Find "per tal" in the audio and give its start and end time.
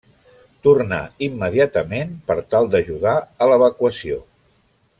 2.31-2.71